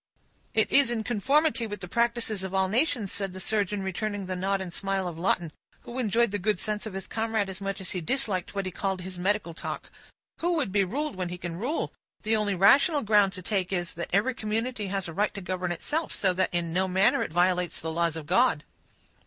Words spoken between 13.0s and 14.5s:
ground to take is, that every